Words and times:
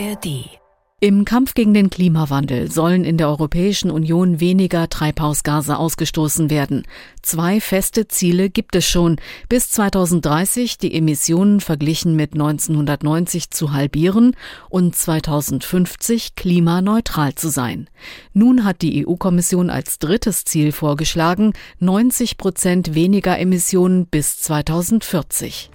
ARD 0.00 0.60
im 1.02 1.24
Kampf 1.24 1.54
gegen 1.54 1.72
den 1.72 1.88
Klimawandel 1.88 2.70
sollen 2.70 3.04
in 3.04 3.16
der 3.16 3.28
Europäischen 3.28 3.90
Union 3.90 4.38
weniger 4.38 4.88
Treibhausgase 4.90 5.78
ausgestoßen 5.78 6.50
werden. 6.50 6.82
Zwei 7.22 7.58
feste 7.58 8.06
Ziele 8.06 8.50
gibt 8.50 8.76
es 8.76 8.86
schon. 8.86 9.16
Bis 9.48 9.70
2030 9.70 10.76
die 10.76 10.94
Emissionen 10.94 11.60
verglichen 11.60 12.16
mit 12.16 12.34
1990 12.34 13.50
zu 13.50 13.72
halbieren 13.72 14.36
und 14.68 14.94
2050 14.94 16.34
klimaneutral 16.34 17.34
zu 17.34 17.48
sein. 17.48 17.88
Nun 18.34 18.64
hat 18.64 18.82
die 18.82 19.06
EU-Kommission 19.06 19.70
als 19.70 19.98
drittes 19.98 20.44
Ziel 20.44 20.72
vorgeschlagen, 20.72 21.54
90 21.78 22.36
Prozent 22.36 22.94
weniger 22.94 23.38
Emissionen 23.38 24.04
bis 24.06 24.38
2040. 24.40 25.70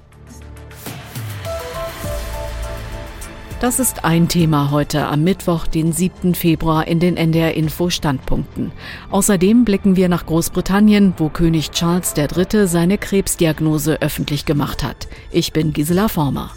Das 3.66 3.80
ist 3.80 4.06
ein 4.06 4.28
Thema 4.28 4.70
heute 4.70 5.08
am 5.08 5.24
Mittwoch, 5.24 5.66
den 5.66 5.92
7. 5.92 6.36
Februar 6.36 6.88
in 6.88 7.00
den 7.00 7.18
NDR 7.18 7.56
Info 7.56 7.90
Standpunkten. 7.90 8.72
Außerdem 9.10 9.66
blicken 9.66 9.96
wir 9.96 10.08
nach 10.08 10.28
Großbritannien, 10.28 11.16
wo 11.18 11.30
König 11.30 11.72
Charles 11.72 12.14
III. 12.16 12.68
seine 12.68 13.00
Krebsdiagnose 13.00 14.04
öffentlich 14.04 14.46
gemacht 14.46 14.84
hat. 14.84 15.08
Ich 15.32 15.52
bin 15.52 15.74
Gisela 15.74 16.10
Former. 16.10 16.52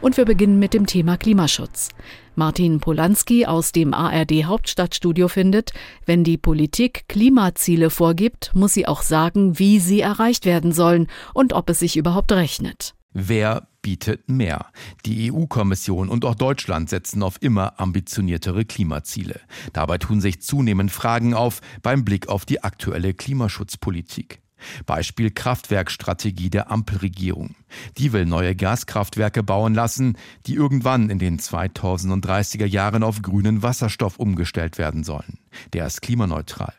Und 0.00 0.16
wir 0.16 0.24
beginnen 0.24 0.58
mit 0.58 0.72
dem 0.72 0.86
Thema 0.86 1.18
Klimaschutz. 1.18 1.90
Martin 2.36 2.80
Polanski 2.80 3.46
aus 3.46 3.72
dem 3.72 3.94
ARD 3.94 4.44
Hauptstadtstudio 4.44 5.28
findet, 5.28 5.72
wenn 6.06 6.24
die 6.24 6.38
Politik 6.38 7.04
Klimaziele 7.08 7.90
vorgibt, 7.90 8.50
muss 8.54 8.74
sie 8.74 8.86
auch 8.86 9.02
sagen, 9.02 9.58
wie 9.58 9.78
sie 9.78 10.00
erreicht 10.00 10.44
werden 10.44 10.72
sollen 10.72 11.08
und 11.32 11.52
ob 11.52 11.70
es 11.70 11.78
sich 11.78 11.96
überhaupt 11.96 12.32
rechnet. 12.32 12.94
Wer 13.12 13.68
bietet 13.80 14.28
mehr? 14.28 14.66
Die 15.06 15.30
EU-Kommission 15.32 16.08
und 16.08 16.24
auch 16.24 16.34
Deutschland 16.34 16.90
setzen 16.90 17.22
auf 17.22 17.36
immer 17.40 17.78
ambitioniertere 17.78 18.64
Klimaziele. 18.64 19.40
Dabei 19.72 19.98
tun 19.98 20.20
sich 20.20 20.42
zunehmend 20.42 20.90
Fragen 20.90 21.32
auf 21.32 21.60
beim 21.82 22.04
Blick 22.04 22.28
auf 22.28 22.44
die 22.44 22.64
aktuelle 22.64 23.14
Klimaschutzpolitik. 23.14 24.43
Beispiel 24.86 25.30
Kraftwerkstrategie 25.30 26.50
der 26.50 26.70
Ampelregierung. 26.70 27.54
Die 27.98 28.12
will 28.12 28.26
neue 28.26 28.54
Gaskraftwerke 28.54 29.42
bauen 29.42 29.74
lassen, 29.74 30.16
die 30.46 30.54
irgendwann 30.54 31.10
in 31.10 31.18
den 31.18 31.38
2030er 31.38 32.66
Jahren 32.66 33.02
auf 33.02 33.22
grünen 33.22 33.62
Wasserstoff 33.62 34.18
umgestellt 34.18 34.78
werden 34.78 35.04
sollen. 35.04 35.38
Der 35.72 35.86
ist 35.86 36.02
klimaneutral. 36.02 36.74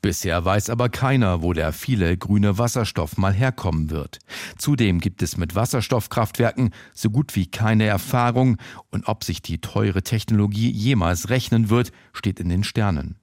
Bisher 0.00 0.44
weiß 0.44 0.70
aber 0.70 0.88
keiner, 0.88 1.42
wo 1.42 1.52
der 1.52 1.72
viele 1.72 2.16
grüne 2.16 2.58
Wasserstoff 2.58 3.16
mal 3.16 3.32
herkommen 3.32 3.90
wird. 3.90 4.18
Zudem 4.56 5.00
gibt 5.00 5.22
es 5.22 5.36
mit 5.36 5.54
Wasserstoffkraftwerken 5.54 6.70
so 6.92 7.10
gut 7.10 7.34
wie 7.36 7.46
keine 7.46 7.84
Erfahrung 7.86 8.56
und 8.90 9.08
ob 9.08 9.24
sich 9.24 9.42
die 9.42 9.60
teure 9.60 10.02
Technologie 10.02 10.70
jemals 10.70 11.28
rechnen 11.28 11.70
wird, 11.70 11.90
steht 12.12 12.40
in 12.40 12.48
den 12.48 12.64
Sternen. 12.64 13.16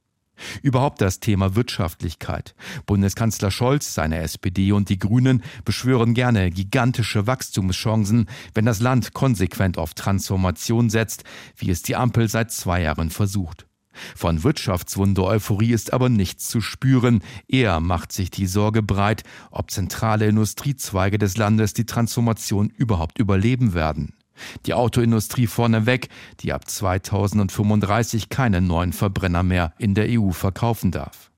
Überhaupt 0.62 1.02
das 1.02 1.20
Thema 1.20 1.56
Wirtschaftlichkeit. 1.56 2.56
Bundeskanzler 2.86 3.52
Scholz, 3.52 3.94
seine 3.94 4.20
SPD 4.20 4.72
und 4.72 4.90
die 4.90 5.00
Grünen 5.00 5.44
beschwören 5.66 6.14
gerne 6.14 6.52
gigantische 6.52 7.28
Wachstumschancen, 7.28 8.28
wenn 8.54 8.66
das 8.66 8.80
Land 8.80 9.14
konsequent 9.14 9.78
auf 9.78 9.94
Transformation 9.94 10.90
setzt, 10.90 11.24
wie 11.56 11.70
es 11.70 11.82
die 11.82 11.96
Ampel 11.96 12.28
seit 12.28 12.52
zwei 12.52 12.82
Jahren 12.82 13.10
versucht. 13.10 13.66
Von 14.16 14.44
Wirtschaftswunder-Euphorie 14.44 15.72
ist 15.72 15.94
aber 15.94 16.10
nichts 16.10 16.48
zu 16.48 16.62
spüren. 16.62 17.22
Eher 17.48 17.80
macht 17.80 18.12
sich 18.12 18.32
die 18.32 18.48
Sorge 18.48 18.82
breit, 18.82 19.24
ob 19.52 19.70
zentrale 19.70 20.28
Industriezweige 20.28 21.18
des 21.18 21.38
Landes 21.38 21.74
die 21.74 21.86
Transformation 21.86 22.70
überhaupt 22.70 23.20
überleben 23.20 23.74
werden. 23.74 24.14
Die 24.66 24.74
Autoindustrie 24.74 25.48
vorneweg, 25.48 26.10
die 26.40 26.54
ab 26.54 26.70
2035 26.70 28.30
keine 28.30 28.62
neuen 28.62 28.94
Verbrenner 28.94 29.44
mehr 29.44 29.74
in 29.78 29.94
der 29.96 30.08
EU 30.10 30.32
verkaufen 30.32 30.92
darf. 30.92 31.32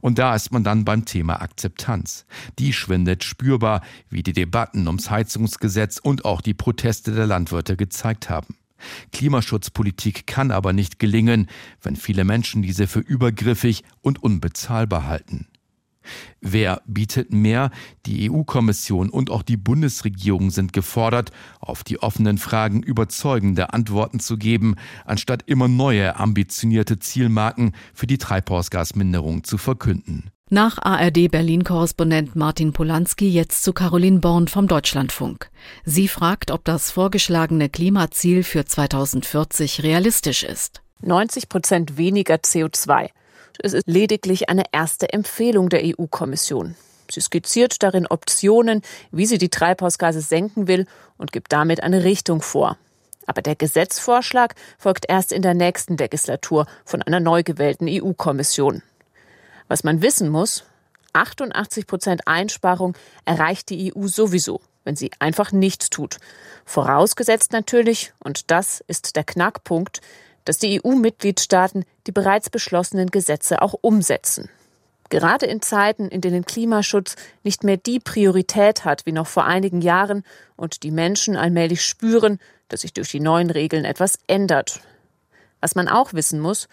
Und 0.00 0.18
da 0.18 0.34
ist 0.34 0.52
man 0.52 0.64
dann 0.64 0.84
beim 0.84 1.04
Thema 1.04 1.42
Akzeptanz. 1.42 2.24
Die 2.58 2.72
schwindet 2.72 3.24
spürbar, 3.24 3.82
wie 4.08 4.22
die 4.22 4.32
Debatten 4.32 4.86
ums 4.86 5.10
Heizungsgesetz 5.10 5.98
und 5.98 6.24
auch 6.24 6.40
die 6.40 6.54
Proteste 6.54 7.12
der 7.12 7.26
Landwirte 7.26 7.76
gezeigt 7.76 8.30
haben. 8.30 8.56
Klimaschutzpolitik 9.12 10.26
kann 10.26 10.50
aber 10.50 10.72
nicht 10.72 10.98
gelingen, 10.98 11.48
wenn 11.82 11.96
viele 11.96 12.24
Menschen 12.24 12.62
diese 12.62 12.86
für 12.86 13.00
übergriffig 13.00 13.82
und 14.00 14.22
unbezahlbar 14.22 15.06
halten. 15.06 15.48
Wer 16.40 16.82
bietet 16.86 17.32
mehr? 17.32 17.70
Die 18.06 18.30
EU-Kommission 18.30 19.10
und 19.10 19.30
auch 19.30 19.42
die 19.42 19.56
Bundesregierung 19.56 20.50
sind 20.50 20.72
gefordert, 20.72 21.32
auf 21.60 21.84
die 21.84 22.02
offenen 22.02 22.38
Fragen 22.38 22.82
überzeugende 22.82 23.72
Antworten 23.72 24.20
zu 24.20 24.36
geben, 24.36 24.76
anstatt 25.04 25.42
immer 25.46 25.68
neue 25.68 26.16
ambitionierte 26.16 26.98
Zielmarken 26.98 27.72
für 27.94 28.06
die 28.06 28.18
Treibhausgasminderung 28.18 29.44
zu 29.44 29.58
verkünden. 29.58 30.30
Nach 30.50 30.78
ARD 30.80 31.30
Berlin-Korrespondent 31.30 32.34
Martin 32.34 32.72
Polanski 32.72 33.28
jetzt 33.28 33.62
zu 33.64 33.74
Caroline 33.74 34.20
Born 34.20 34.48
vom 34.48 34.66
Deutschlandfunk. 34.66 35.50
Sie 35.84 36.08
fragt, 36.08 36.50
ob 36.50 36.64
das 36.64 36.90
vorgeschlagene 36.90 37.68
Klimaziel 37.68 38.42
für 38.42 38.64
2040 38.64 39.82
realistisch 39.82 40.44
ist. 40.44 40.80
90 41.02 41.50
Prozent 41.50 41.98
weniger 41.98 42.36
CO2. 42.36 43.10
Es 43.60 43.72
ist 43.72 43.88
lediglich 43.88 44.48
eine 44.48 44.64
erste 44.70 45.12
Empfehlung 45.12 45.68
der 45.68 45.82
EU-Kommission. 45.84 46.76
Sie 47.10 47.20
skizziert 47.20 47.82
darin 47.82 48.06
Optionen, 48.06 48.82
wie 49.10 49.26
sie 49.26 49.38
die 49.38 49.48
Treibhausgase 49.48 50.20
senken 50.20 50.68
will 50.68 50.86
und 51.16 51.32
gibt 51.32 51.52
damit 51.52 51.82
eine 51.82 52.04
Richtung 52.04 52.40
vor. 52.40 52.76
Aber 53.26 53.42
der 53.42 53.56
Gesetzvorschlag 53.56 54.54
folgt 54.78 55.06
erst 55.08 55.32
in 55.32 55.42
der 55.42 55.54
nächsten 55.54 55.96
Legislatur 55.96 56.66
von 56.84 57.02
einer 57.02 57.20
neu 57.20 57.42
gewählten 57.42 57.88
EU-Kommission. 57.88 58.82
Was 59.66 59.84
man 59.84 60.02
wissen 60.02 60.28
muss, 60.28 60.64
88 61.14 61.86
Prozent 61.86 62.26
Einsparung 62.26 62.96
erreicht 63.24 63.70
die 63.70 63.92
EU 63.94 64.06
sowieso, 64.06 64.60
wenn 64.84 64.96
sie 64.96 65.10
einfach 65.18 65.50
nichts 65.50 65.90
tut. 65.90 66.18
Vorausgesetzt 66.64 67.52
natürlich, 67.52 68.12
und 68.20 68.50
das 68.50 68.82
ist 68.86 69.16
der 69.16 69.24
Knackpunkt, 69.24 70.00
dass 70.48 70.56
die 70.56 70.80
EU-Mitgliedstaaten 70.82 71.84
die 72.06 72.12
bereits 72.12 72.48
beschlossenen 72.48 73.10
Gesetze 73.10 73.60
auch 73.60 73.74
umsetzen. 73.82 74.48
Gerade 75.10 75.44
in 75.44 75.60
Zeiten, 75.60 76.08
in 76.08 76.22
denen 76.22 76.46
Klimaschutz 76.46 77.16
nicht 77.42 77.64
mehr 77.64 77.76
die 77.76 78.00
Priorität 78.00 78.86
hat 78.86 79.04
wie 79.04 79.12
noch 79.12 79.26
vor 79.26 79.44
einigen 79.44 79.82
Jahren 79.82 80.24
und 80.56 80.84
die 80.84 80.90
Menschen 80.90 81.36
allmählich 81.36 81.82
spüren, 81.82 82.38
dass 82.68 82.80
sich 82.80 82.94
durch 82.94 83.10
die 83.10 83.20
neuen 83.20 83.50
Regeln 83.50 83.84
etwas 83.84 84.20
ändert. 84.26 84.80
Was 85.60 85.74
man 85.74 85.86
auch 85.86 86.14
wissen 86.14 86.40
muss, 86.40 86.66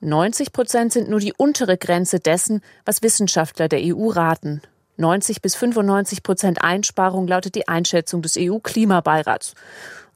90 0.00 0.54
Prozent 0.54 0.90
sind 0.94 1.10
nur 1.10 1.20
die 1.20 1.34
untere 1.36 1.76
Grenze 1.76 2.20
dessen, 2.20 2.62
was 2.86 3.02
Wissenschaftler 3.02 3.68
der 3.68 3.80
EU 3.82 4.08
raten. 4.08 4.62
90 4.96 5.42
bis 5.42 5.56
95 5.56 6.22
Prozent 6.22 6.64
Einsparung 6.64 7.26
lautet 7.26 7.54
die 7.54 7.68
Einschätzung 7.68 8.22
des 8.22 8.38
EU-Klimabeirats. 8.38 9.52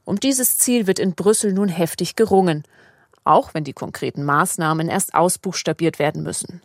Um 0.05 0.19
dieses 0.19 0.57
Ziel 0.57 0.87
wird 0.87 0.97
in 0.97 1.13
Brüssel 1.13 1.53
nun 1.53 1.69
heftig 1.69 2.15
gerungen 2.15 2.63
auch 3.25 3.53
wenn 3.53 3.63
die 3.63 3.73
konkreten 3.73 4.23
Maßnahmen 4.23 4.87
erst 4.87 5.13
ausbuchstabiert 5.13 5.99
werden 5.99 6.23
müssen. 6.23 6.61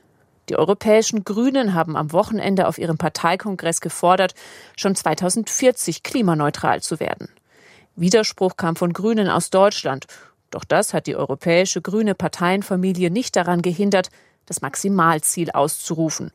Die 0.48 0.56
europäischen 0.56 1.24
Grünen 1.24 1.74
haben 1.74 1.96
am 1.96 2.12
Wochenende 2.12 2.68
auf 2.68 2.78
ihrem 2.78 2.98
Parteikongress 2.98 3.80
gefordert, 3.80 4.34
schon 4.76 4.94
2040 4.94 6.02
klimaneutral 6.02 6.82
zu 6.82 7.00
werden. 7.00 7.28
Widerspruch 7.96 8.56
kam 8.56 8.76
von 8.76 8.92
Grünen 8.92 9.28
aus 9.28 9.50
Deutschland, 9.50 10.06
doch 10.50 10.64
das 10.64 10.94
hat 10.94 11.06
die 11.06 11.16
europäische 11.16 11.80
grüne 11.80 12.14
Parteienfamilie 12.14 13.10
nicht 13.10 13.36
daran 13.36 13.62
gehindert, 13.62 14.10
das 14.46 14.62
Maximalziel 14.62 15.50
auszurufen 15.52 16.32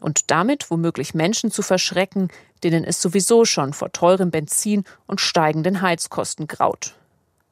und 0.00 0.30
damit 0.30 0.70
womöglich 0.70 1.14
Menschen 1.14 1.50
zu 1.50 1.62
verschrecken, 1.62 2.28
denen 2.64 2.84
es 2.84 3.00
sowieso 3.00 3.44
schon 3.44 3.72
vor 3.72 3.92
teurem 3.92 4.30
Benzin 4.30 4.84
und 5.06 5.20
steigenden 5.20 5.80
Heizkosten 5.80 6.48
graut. 6.48 6.96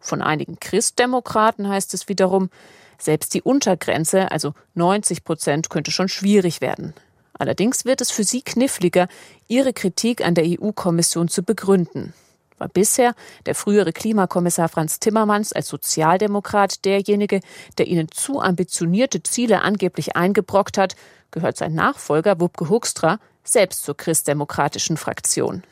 Von 0.00 0.23
einigen 0.23 0.58
Christdemokraten 0.58 1.69
heißt 1.69 1.94
es 1.94 2.08
wiederum, 2.08 2.50
selbst 2.99 3.35
die 3.35 3.43
Untergrenze, 3.43 4.31
also 4.31 4.55
90 4.75 5.25
Prozent, 5.25 5.70
könnte 5.70 5.91
schon 5.91 6.08
schwierig 6.08 6.61
werden. 6.61 6.94
Allerdings 7.35 7.85
wird 7.85 8.00
es 8.00 8.11
für 8.11 8.25
sie 8.25 8.43
kniffliger, 8.43 9.08
ihre 9.49 9.73
Kritik 9.73 10.25
an 10.25 10.35
der 10.35 10.44
EU-Kommission 10.47 11.29
zu 11.29 11.43
begründen. 11.43 12.12
War 12.58 12.69
bisher 12.69 13.14
der 13.47 13.55
frühere 13.55 13.93
Klimakommissar 13.93 14.69
Franz 14.69 15.00
Timmermans 15.00 15.55
als 15.55 15.69
Sozialdemokrat 15.69 16.85
derjenige, 16.85 17.41
der 17.79 17.87
ihnen 17.87 18.11
zu 18.11 18.41
ambitionierte 18.41 19.23
Ziele 19.23 19.62
angeblich 19.62 20.17
eingebrockt 20.17 20.76
hat, 20.76 20.96
gehört 21.31 21.56
sein 21.56 21.75
Nachfolger 21.75 22.38
Wupke 22.38 22.69
Huckstra 22.69 23.19
selbst 23.44 23.85
zur 23.85 23.96
christdemokratischen 23.96 24.99
Fraktion. 24.99 25.62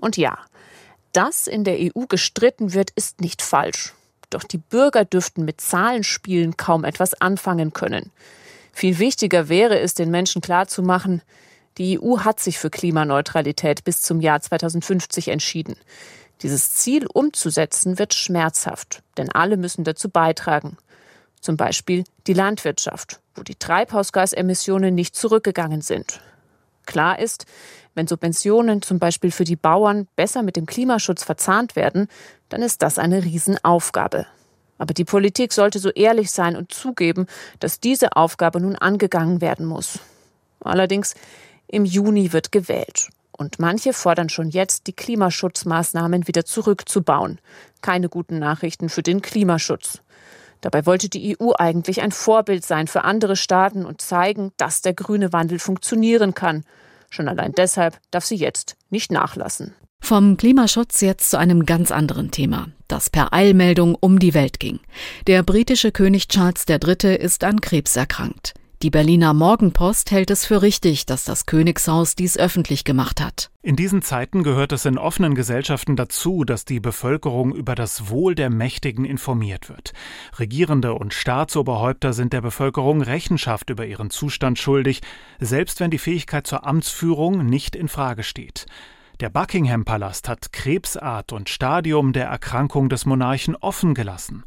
Und 0.00 0.16
ja, 0.16 0.38
dass 1.12 1.46
in 1.46 1.64
der 1.64 1.78
EU 1.78 2.06
gestritten 2.08 2.72
wird, 2.74 2.90
ist 2.90 3.20
nicht 3.20 3.42
falsch. 3.42 3.94
Doch 4.30 4.44
die 4.44 4.58
Bürger 4.58 5.04
dürften 5.04 5.44
mit 5.44 5.60
Zahlenspielen 5.60 6.56
kaum 6.56 6.84
etwas 6.84 7.14
anfangen 7.20 7.72
können. 7.72 8.10
Viel 8.72 8.98
wichtiger 8.98 9.48
wäre 9.48 9.78
es, 9.78 9.94
den 9.94 10.10
Menschen 10.10 10.40
klarzumachen, 10.40 11.22
Die 11.78 11.98
EU 11.98 12.18
hat 12.18 12.38
sich 12.38 12.58
für 12.58 12.70
Klimaneutralität 12.70 13.84
bis 13.84 14.02
zum 14.02 14.20
Jahr 14.20 14.40
2050 14.40 15.28
entschieden. 15.28 15.76
Dieses 16.42 16.70
Ziel 16.70 17.06
umzusetzen 17.06 17.98
wird 17.98 18.14
schmerzhaft, 18.14 19.02
denn 19.16 19.30
alle 19.30 19.56
müssen 19.56 19.84
dazu 19.84 20.08
beitragen. 20.10 20.76
Zum 21.40 21.56
Beispiel 21.56 22.04
die 22.26 22.34
Landwirtschaft, 22.34 23.20
wo 23.34 23.42
die 23.42 23.54
Treibhausgasemissionen 23.54 24.94
nicht 24.94 25.16
zurückgegangen 25.16 25.80
sind. 25.80 26.20
Klar 26.84 27.18
ist, 27.18 27.46
wenn 27.94 28.06
Subventionen 28.06 28.82
zum 28.82 28.98
Beispiel 28.98 29.30
für 29.30 29.44
die 29.44 29.56
Bauern 29.56 30.08
besser 30.16 30.42
mit 30.42 30.56
dem 30.56 30.66
Klimaschutz 30.66 31.24
verzahnt 31.24 31.76
werden, 31.76 32.08
dann 32.48 32.62
ist 32.62 32.82
das 32.82 32.98
eine 32.98 33.24
Riesenaufgabe. 33.24 34.26
Aber 34.78 34.94
die 34.94 35.04
Politik 35.04 35.52
sollte 35.52 35.78
so 35.78 35.90
ehrlich 35.90 36.30
sein 36.30 36.56
und 36.56 36.72
zugeben, 36.72 37.26
dass 37.60 37.80
diese 37.80 38.16
Aufgabe 38.16 38.60
nun 38.60 38.74
angegangen 38.74 39.40
werden 39.40 39.66
muss. 39.66 40.00
Allerdings 40.60 41.14
im 41.68 41.84
Juni 41.84 42.32
wird 42.32 42.52
gewählt. 42.52 43.08
Und 43.30 43.58
manche 43.58 43.92
fordern 43.92 44.28
schon 44.28 44.50
jetzt, 44.50 44.86
die 44.86 44.92
Klimaschutzmaßnahmen 44.92 46.28
wieder 46.28 46.44
zurückzubauen. 46.44 47.38
Keine 47.80 48.08
guten 48.08 48.38
Nachrichten 48.38 48.88
für 48.88 49.02
den 49.02 49.22
Klimaschutz. 49.22 50.02
Dabei 50.60 50.86
wollte 50.86 51.08
die 51.08 51.36
EU 51.40 51.52
eigentlich 51.58 52.02
ein 52.02 52.12
Vorbild 52.12 52.64
sein 52.64 52.86
für 52.86 53.02
andere 53.02 53.34
Staaten 53.36 53.84
und 53.84 54.00
zeigen, 54.00 54.52
dass 54.56 54.80
der 54.80 54.94
grüne 54.94 55.32
Wandel 55.32 55.58
funktionieren 55.58 56.34
kann. 56.34 56.64
Schon 57.12 57.28
allein 57.28 57.52
deshalb 57.52 58.00
darf 58.10 58.24
sie 58.24 58.36
jetzt 58.36 58.76
nicht 58.88 59.12
nachlassen. 59.12 59.74
Vom 60.00 60.38
Klimaschutz 60.38 61.02
jetzt 61.02 61.30
zu 61.30 61.38
einem 61.38 61.66
ganz 61.66 61.92
anderen 61.92 62.30
Thema, 62.30 62.68
das 62.88 63.10
per 63.10 63.34
Eilmeldung 63.34 63.94
um 64.00 64.18
die 64.18 64.32
Welt 64.32 64.58
ging. 64.58 64.80
Der 65.26 65.42
britische 65.42 65.92
König 65.92 66.28
Charles 66.28 66.64
III. 66.66 67.14
ist 67.14 67.44
an 67.44 67.60
Krebs 67.60 67.96
erkrankt. 67.96 68.54
Die 68.82 68.90
Berliner 68.90 69.32
Morgenpost 69.32 70.10
hält 70.10 70.28
es 70.32 70.44
für 70.44 70.60
richtig, 70.60 71.06
dass 71.06 71.22
das 71.22 71.46
Königshaus 71.46 72.16
dies 72.16 72.36
öffentlich 72.36 72.82
gemacht 72.82 73.20
hat. 73.20 73.52
In 73.62 73.76
diesen 73.76 74.02
Zeiten 74.02 74.42
gehört 74.42 74.72
es 74.72 74.84
in 74.86 74.98
offenen 74.98 75.36
Gesellschaften 75.36 75.94
dazu, 75.94 76.42
dass 76.42 76.64
die 76.64 76.80
Bevölkerung 76.80 77.54
über 77.54 77.76
das 77.76 78.10
Wohl 78.10 78.34
der 78.34 78.50
Mächtigen 78.50 79.04
informiert 79.04 79.68
wird. 79.68 79.92
Regierende 80.36 80.94
und 80.94 81.14
Staatsoberhäupter 81.14 82.12
sind 82.12 82.32
der 82.32 82.40
Bevölkerung 82.40 83.02
Rechenschaft 83.02 83.70
über 83.70 83.86
ihren 83.86 84.10
Zustand 84.10 84.58
schuldig, 84.58 85.00
selbst 85.38 85.78
wenn 85.78 85.92
die 85.92 85.98
Fähigkeit 85.98 86.48
zur 86.48 86.66
Amtsführung 86.66 87.46
nicht 87.46 87.76
in 87.76 87.86
Frage 87.86 88.24
steht. 88.24 88.66
Der 89.20 89.30
Buckingham 89.30 89.84
Palast 89.84 90.28
hat 90.28 90.52
Krebsart 90.52 91.32
und 91.32 91.48
Stadium 91.48 92.12
der 92.12 92.26
Erkrankung 92.26 92.88
des 92.88 93.06
Monarchen 93.06 93.54
offen 93.54 93.94
gelassen. 93.94 94.42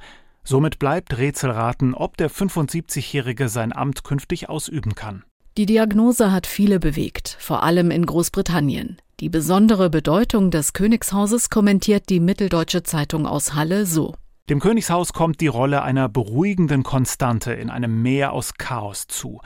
Somit 0.45 0.77
bleibt 0.77 1.17
Rätselraten, 1.17 1.95
ob 1.95 2.17
der 2.17 2.29
75-Jährige 2.29 3.49
sein 3.49 3.75
Amt 3.75 4.03
künftig 4.03 4.47
ausüben 4.47 4.93
kann. 4.93 5.23
Die 5.57 5.65
Diagnose 5.65 6.31
hat 6.31 6.47
viele 6.47 6.79
bewegt, 6.79 7.35
vor 7.39 7.63
allem 7.63 7.89
in 7.89 8.05
Großbritannien. 8.05 8.97
Die 9.19 9.29
besondere 9.29 9.89
Bedeutung 9.89 10.51
des 10.51 10.73
Königshauses 10.73 11.49
kommentiert 11.49 12.09
die 12.09 12.19
Mitteldeutsche 12.19 12.83
Zeitung 12.83 13.25
aus 13.25 13.55
Halle 13.55 13.85
so. 13.85 14.13
Dem 14.47 14.59
Königshaus 14.59 15.11
kommt 15.11 15.41
die 15.41 15.47
Rolle 15.47 15.81
einer 15.81 16.07
beruhigenden 16.07 16.83
Konstante 16.83 17.53
in 17.53 17.71
einem 17.71 18.03
Meer 18.03 18.31
aus 18.31 18.53
Chaos 18.53 19.07
zu. 19.07 19.41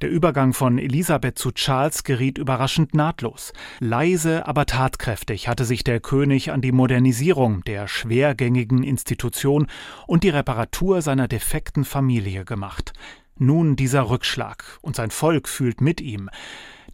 Der 0.00 0.08
Übergang 0.08 0.54
von 0.54 0.78
Elisabeth 0.78 1.38
zu 1.38 1.52
Charles 1.52 2.02
geriet 2.02 2.38
überraschend 2.38 2.94
nahtlos. 2.94 3.52
Leise, 3.78 4.46
aber 4.46 4.64
tatkräftig 4.64 5.48
hatte 5.48 5.66
sich 5.66 5.84
der 5.84 6.00
König 6.00 6.50
an 6.50 6.62
die 6.62 6.72
Modernisierung 6.72 7.62
der 7.64 7.88
schwergängigen 7.88 8.84
Institution 8.84 9.66
und 10.06 10.24
die 10.24 10.30
Reparatur 10.30 11.02
seiner 11.02 11.28
defekten 11.28 11.84
Familie 11.84 12.46
gemacht. 12.46 12.94
Nun 13.36 13.76
dieser 13.76 14.08
Rückschlag, 14.08 14.78
und 14.80 14.96
sein 14.96 15.10
Volk 15.10 15.46
fühlt 15.46 15.82
mit 15.82 16.00
ihm. 16.00 16.30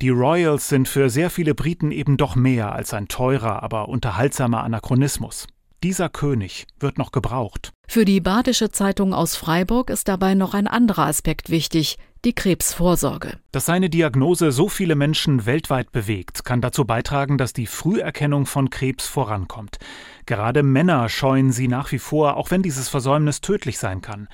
Die 0.02 0.10
Royals 0.10 0.68
sind 0.68 0.88
für 0.88 1.08
sehr 1.08 1.30
viele 1.30 1.54
Briten 1.54 1.92
eben 1.92 2.16
doch 2.16 2.34
mehr 2.34 2.72
als 2.72 2.92
ein 2.92 3.06
teurer, 3.06 3.62
aber 3.62 3.88
unterhaltsamer 3.88 4.64
Anachronismus. 4.64 5.46
Dieser 5.84 6.08
König 6.08 6.66
wird 6.80 6.96
noch 6.96 7.12
gebraucht. 7.12 7.74
Für 7.86 8.06
die 8.06 8.22
Badische 8.22 8.70
Zeitung 8.70 9.12
aus 9.12 9.36
Freiburg 9.36 9.90
ist 9.90 10.08
dabei 10.08 10.34
noch 10.34 10.54
ein 10.54 10.66
anderer 10.66 11.04
Aspekt 11.04 11.50
wichtig, 11.50 11.98
die 12.24 12.32
Krebsvorsorge. 12.32 13.36
Dass 13.52 13.66
seine 13.66 13.90
Diagnose 13.90 14.50
so 14.50 14.70
viele 14.70 14.94
Menschen 14.94 15.44
weltweit 15.44 15.92
bewegt, 15.92 16.42
kann 16.46 16.62
dazu 16.62 16.86
beitragen, 16.86 17.36
dass 17.36 17.52
die 17.52 17.66
Früherkennung 17.66 18.46
von 18.46 18.70
Krebs 18.70 19.06
vorankommt. 19.06 19.76
Gerade 20.24 20.62
Männer 20.62 21.10
scheuen 21.10 21.52
sie 21.52 21.68
nach 21.68 21.92
wie 21.92 21.98
vor, 21.98 22.38
auch 22.38 22.50
wenn 22.50 22.62
dieses 22.62 22.88
Versäumnis 22.88 23.42
tödlich 23.42 23.76
sein 23.76 24.00
kann. 24.00 24.28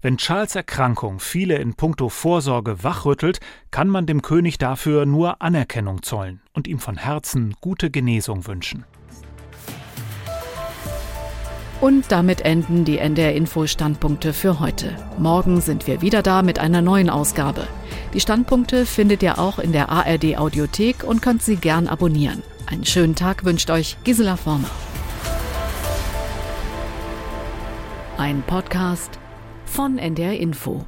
Wenn 0.00 0.16
Charles 0.16 0.54
Erkrankung 0.54 1.20
viele 1.20 1.56
in 1.56 1.74
puncto 1.74 2.08
Vorsorge 2.08 2.82
wachrüttelt, 2.82 3.40
kann 3.70 3.90
man 3.90 4.06
dem 4.06 4.22
König 4.22 4.56
dafür 4.56 5.04
nur 5.04 5.42
Anerkennung 5.42 6.02
zollen 6.02 6.40
und 6.54 6.66
ihm 6.66 6.78
von 6.78 6.96
Herzen 6.96 7.54
gute 7.60 7.90
Genesung 7.90 8.46
wünschen. 8.46 8.86
Und 11.84 12.10
damit 12.10 12.40
enden 12.40 12.86
die 12.86 12.96
NDR 12.96 13.34
Info 13.34 13.66
Standpunkte 13.66 14.32
für 14.32 14.58
heute. 14.58 14.96
Morgen 15.18 15.60
sind 15.60 15.86
wir 15.86 16.00
wieder 16.00 16.22
da 16.22 16.40
mit 16.40 16.58
einer 16.58 16.80
neuen 16.80 17.10
Ausgabe. 17.10 17.68
Die 18.14 18.20
Standpunkte 18.20 18.86
findet 18.86 19.22
ihr 19.22 19.38
auch 19.38 19.58
in 19.58 19.72
der 19.72 19.90
ARD 19.90 20.38
Audiothek 20.38 21.04
und 21.04 21.20
könnt 21.20 21.42
sie 21.42 21.56
gern 21.56 21.86
abonnieren. 21.86 22.42
Einen 22.64 22.86
schönen 22.86 23.14
Tag 23.14 23.44
wünscht 23.44 23.68
euch 23.68 23.98
Gisela 24.02 24.36
Former. 24.38 24.70
Ein 28.16 28.42
Podcast 28.46 29.18
von 29.66 29.98
NDR 29.98 30.40
Info. 30.40 30.86